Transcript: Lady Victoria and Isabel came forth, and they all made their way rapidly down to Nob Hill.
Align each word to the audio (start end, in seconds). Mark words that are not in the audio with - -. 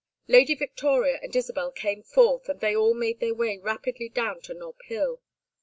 Lady 0.27 0.55
Victoria 0.55 1.19
and 1.21 1.35
Isabel 1.35 1.71
came 1.71 2.01
forth, 2.01 2.49
and 2.49 2.59
they 2.59 2.75
all 2.75 2.95
made 2.95 3.19
their 3.19 3.35
way 3.35 3.59
rapidly 3.59 4.09
down 4.09 4.41
to 4.41 4.55
Nob 4.55 4.81
Hill. 4.85 5.21